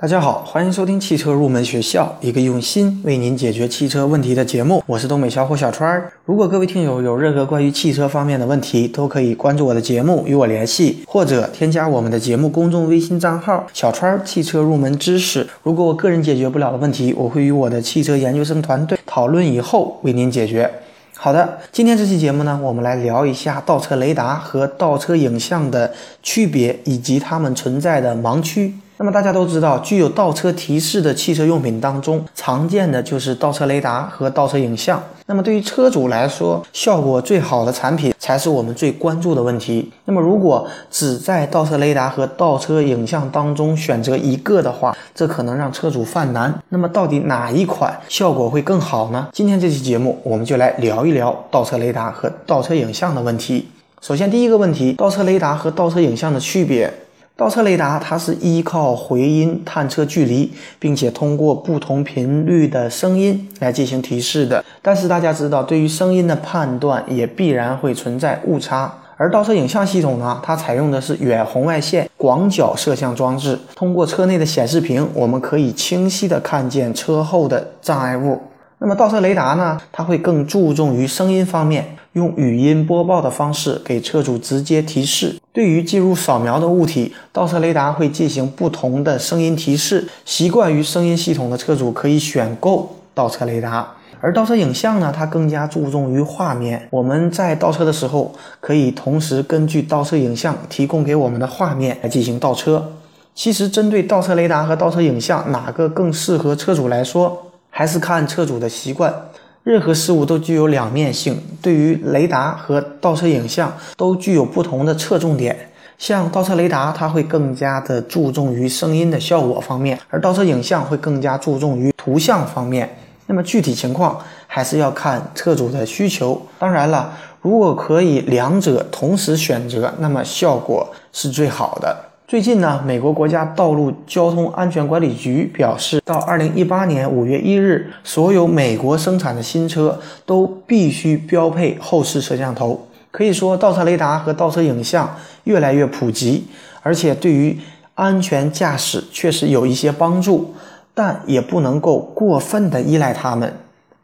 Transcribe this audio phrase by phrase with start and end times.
[0.00, 4.80] 大家好，欢迎收听汽车入门学校，一个用心为您解决汽车问题的节目。
[4.86, 6.12] 我是东北小伙小川儿。
[6.24, 15.44] 如果各位听友有任何关于汽车方面的问题，都可以关注我的节目与我联系，或者添加我们的节目公众微信账号“小川儿汽车入门知识”。
[15.64, 20.70] 如果我个人解决不了的问题，我会与我的汽车研究生团队讨论以后为您解决。
[21.16, 25.92] 好的，今天这期节目呢，我们来聊一下倒车雷达和倒车影像的
[26.22, 28.74] 区别以及它们存在的盲区。
[29.00, 35.00] 那么大家都知道，具有倒车提示的汽车用品当中，常见的就是倒车雷达和倒车影像。
[35.26, 39.88] 那么对于车主来说，效果最好的产品才是我们最关注的问题。
[40.06, 46.52] 那么如果只在倒车雷达和倒车影像当中选择一个的话，这可能让车主犯难。
[46.70, 49.28] 那么到底哪一款效果会更好呢？
[49.32, 53.68] 今天这期节目，我们就来聊一聊倒车雷达和倒车影像的问题。
[54.00, 56.92] 首先，第一个问题，倒车雷达和倒车影像的区别。
[57.38, 64.64] 倒车雷达它是依靠回音探测距离，并且通过不同频率的声音来进行提示的。
[64.82, 68.92] 但是大家知道，对于声音的判断也必然会存在误差。
[69.16, 78.40] 而倒车影像系统呢，它采用的是远红外线广角摄像装置，通过车内的显示屏，我们可以清晰的看见车后的障碍物。
[78.80, 81.96] 那么倒车雷达呢，它会更注重于声音方面。
[82.12, 85.36] 用语音播报的方式给车主直接提示。
[85.52, 90.08] 对于进入扫描的物体，倒车雷达会进行不同的声音提示。
[90.24, 96.88] 习惯于声音系统的车主可以选购倒车雷达，而倒车影像呢，它更加注重于画面。
[96.90, 102.92] 我们在倒车的时候，可以同时根据倒车影像提供给我们的画面来进行倒车。
[103.34, 107.47] 其实，针对倒车雷达和倒车影像哪个更适合车主来说，
[107.78, 109.14] 还是看车主的习惯。
[109.62, 115.56] 任何事物都具有两面性，对于雷达和倒车影像都具有不同的侧重点。
[115.96, 122.98] 像倒车雷达，它会更加的注重于声音的效果方面，而倒车影像会更加注重于图像方面。
[123.26, 126.42] 那么具体情况还是要看车主的需求。
[126.58, 132.07] 当然了，如果可以两者同时选择，那么效果是最好的。
[132.28, 142.86] 最近呢，美国国家道路交通安全管理局表示，到二零一八年五月一日，所有美国生产的新车都必须标配后视摄像头。
[143.10, 146.46] 可以说，倒车雷达和倒车影像越来越普及，
[146.82, 147.58] 而且对于
[147.94, 150.52] 安全驾驶确实有一些帮助，
[150.92, 153.50] 但也不能够过分的依赖它们。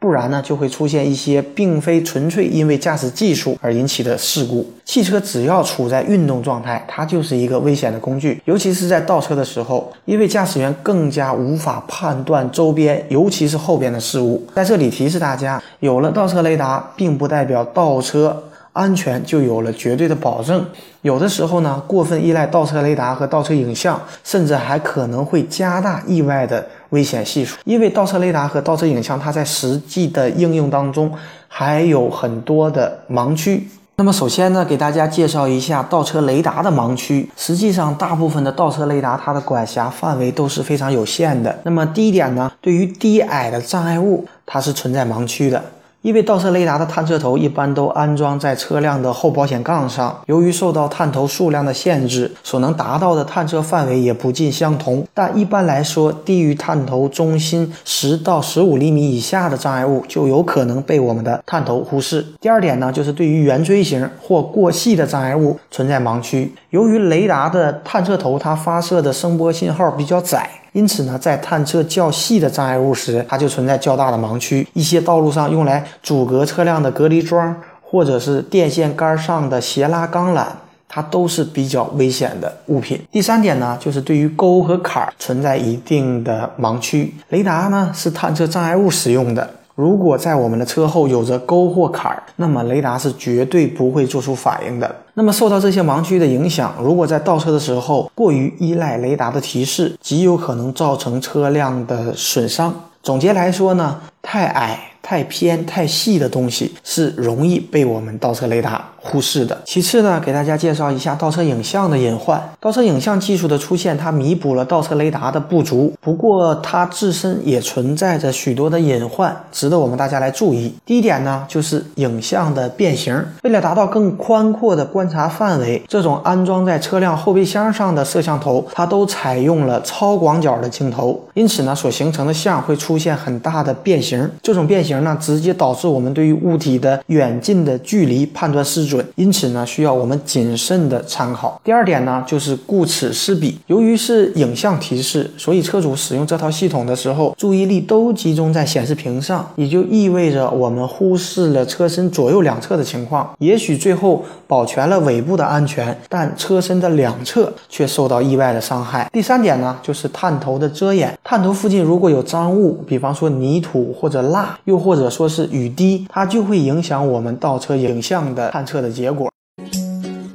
[0.05, 4.63] 不然呢，就会出现一些并非纯粹因为驾驶技术而引起的事故。
[4.85, 14.45] 汽车只要处在运动状态，它就是一个危险的工具，尤其是在倒车的时候，因为驾驶员更加无法判断周边，尤其是后边的事物。
[14.53, 18.43] 在这里提示大家，有了倒车雷达，并不代表倒车。
[18.75, 20.63] 安全就有了绝对的保证。
[21.01, 27.57] 有的时候呢，过分依赖倒车雷达和倒车影像，甚至还可能会加大意外的危险系数。
[27.63, 31.09] 因为倒车雷达和倒车影像，它在实际的应用当中
[31.47, 33.67] 还有很多的盲区。
[33.97, 37.29] 那么，首先呢，给大家介绍一下倒车雷达的盲区。
[37.37, 41.57] 实际上，大部分的倒车雷达它的管辖范围都是非常有限的。
[41.63, 45.63] 那么，第一点呢，对于低矮的障碍物，它是存在盲区的。
[46.05, 55.03] 因为倒车雷达的探测头一般都安装在车辆的后保险杠上，由于受到探头数量的限制，所能达到的探测范围也不尽相同。
[55.15, 62.23] 但一般来说，低于探头中心十到十五厘米以下的障碍物就有可能被我们的探头忽视。
[62.39, 66.53] 第二点呢，就是对于圆锥形或过细的障碍物存在盲区。
[66.75, 70.49] 由于雷达的探测头它发射的声波信号比较窄。
[70.73, 74.67] 因此呢，在探测较细的障碍物时，它就存在较大的盲区。
[74.73, 80.47] 一些道路上用来阻隔车辆的隔离桩，或者是电线杆上的斜拉钢缆，
[80.89, 83.01] 它都是比较危险的物品。
[83.09, 87.13] 第三点呢，就是对于沟和坎儿存在一定的盲区。
[87.29, 89.49] 雷达呢是探测障碍物使用的。
[89.75, 94.95] 如果在我们的车后有着沟或坎儿，那么雷达是绝对不会做出反应的。
[95.15, 102.73] 那么受到这些盲区的影响，如果在倒车的时候过于依赖雷达的提示，极有可能造成车辆的损伤。
[103.03, 104.91] 总结来说呢，太矮。
[105.05, 109.55] 太偏太细的东西是容易被我们倒车雷达忽视的。
[109.63, 112.41] 其次呢，给大家介绍一下倒车影像的隐患。
[112.59, 120.73] 倒车影像技术的出现，它弥补了倒车雷达的不足，不过它自身也存在着许多的隐患，值得我们大家来注意。
[120.83, 123.23] 第一点呢，就是影像的变形。
[123.43, 134.27] 为了达到更宽阔的观察范围，这种安装在车辆后备箱上的摄像头，它都采用了超广角的镜头，因此呢，所形成的像会出现很大的变形。
[134.41, 134.94] 这种变形。
[135.01, 141.59] 那，直接导致我们对于物体的远近的距离判断失准，因此呢，需要我们谨慎的参考。
[141.63, 143.57] 第二点呢，就是顾此失彼。
[143.67, 153.35] 由于是影像提示，所以车主使用这套系统的时候，注意力都集中在显示屏上，也就意味着我们忽视了车身左右两侧的情况。
[153.39, 159.09] 也许最后保全了尾部的安全，但车身的两侧却受到意外的伤害。
[159.11, 161.17] 第三点呢，就是探头的遮掩。
[161.23, 169.31] 探头附近如果有脏物，比方说泥土或者蜡，又或者说是雨滴，它就会影响我们倒车影像的探测的结果。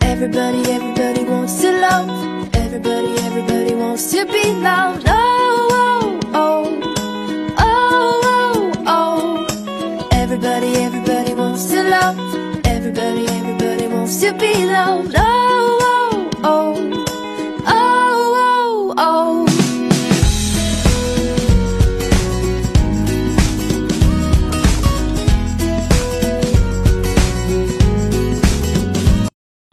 [0.00, 2.06] Everybody, everybody wants to love.
[2.52, 5.06] Everybody, everybody wants to be loved.
[5.06, 6.66] Oh, oh, oh,
[7.58, 9.46] oh, oh, oh.
[10.12, 12.16] Everybody, everybody wants to love.
[14.18, 15.14] to be loved.
[15.16, 15.49] Oh.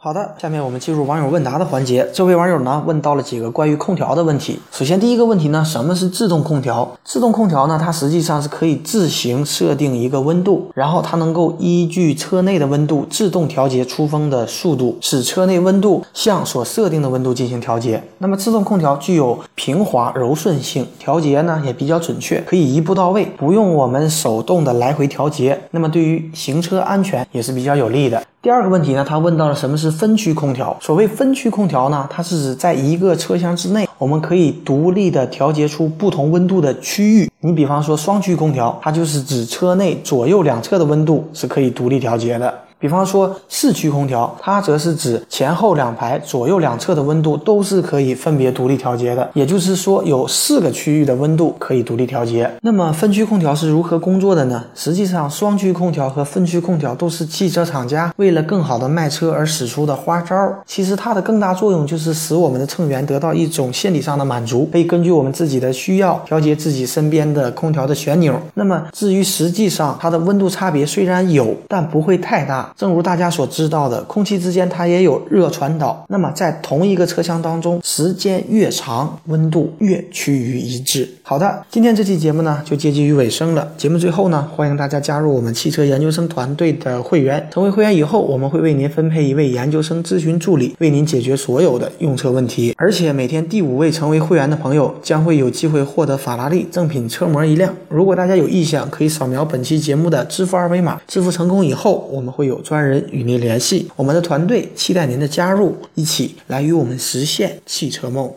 [0.08, 2.08] 好的，下面我们进入网友问答的环节。
[2.14, 4.58] 这位网友呢问到了几个关于空调的问题。
[4.72, 6.90] 首先，第一个问题呢，什么是自动空调？
[7.04, 18.02] 自动空调呢，它实际上是可以自行设定一个温度，然后它能够依据车内的温度自动调节出风的速度，使车内温度向所设定的温度进行调节。
[18.16, 25.60] 那么，自动空调具有平滑柔顺性，调节呢也比较准确，可以一步到位，不用我们手动的来回调节。
[25.72, 28.22] 那么，对于行车安全也是比较有利的。
[28.40, 30.76] 第二个问题呢，他问到了什么是分区空调。
[30.80, 37.28] 所谓分区空调呢，它是指在一个车厢之内，我们可以独立的调节出不同温度的区域。
[37.40, 42.54] 你比方说双区空调，它就是指车内左右两侧的温度是可以独立调节的。
[42.80, 52.50] 比方说四驱空调，它则是指前后两排左右两侧的温度都是可以分别独立调节的，也就是说有四个区域的温度可以独立调节。
[52.62, 54.64] 那么分区空调是如何工作的呢？
[54.74, 60.36] 实际上，双区空调和分区空调都是汽车厂家为了更好的卖车而使出的花招。
[60.64, 68.40] 其实它的更大作用就是使我们的乘员得到一种心理上的满足，可以根据我们自己的需要调节自己身边的空调的旋钮。
[68.54, 72.67] 那么至于实际上它的温度差别虽然有，但不会太大。
[72.76, 76.04] 正如大家所知道的，空气之间它也有热传导。
[76.08, 81.08] 那么在同一个车厢当中，时间越长，温度越趋于一致。
[81.22, 83.70] 好的，今天这期节目呢就接近于尾声了。
[83.76, 87.48] 节目最后呢，欢迎大家加入我们汽车研究生团队的会员。
[87.50, 92.74] 成为会员以后，我们会为您分配一位研究生咨询助理，为您解决所有的用车问题。
[92.76, 97.74] 而且每天第五位成为会员的朋友将会有机会获得法拉利正品车模一辆。
[97.88, 101.00] 如果大家有意向，可以扫描本期节目的支付二维码。
[101.06, 102.57] 支付成功以后，我们会有。
[102.62, 108.32] 专人与您联系，我们的团队期待您的加入，一起来与我们实现汽车梦。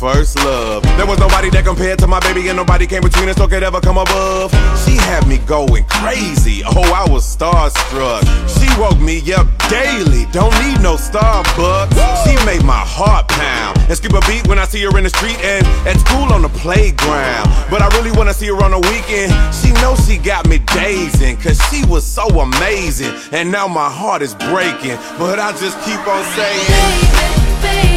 [0.00, 0.82] First love.
[0.96, 3.62] There was nobody that compared to my baby, and nobody came between us or could
[3.62, 4.50] ever come above.
[4.84, 6.62] She had me going crazy.
[6.64, 8.24] Oh, I was starstruck.
[8.48, 10.24] She woke me up daily.
[10.32, 11.92] Don't need no Starbucks.
[12.24, 15.10] She made my heart pound and skip a beat when I see her in the
[15.10, 17.44] street and at school on the playground.
[17.68, 19.32] But I really wanna see her on the weekend.
[19.54, 23.12] She knows she got me dazing, cause she was so amazing.
[23.32, 27.89] And now my heart is breaking, but I just keep on saying.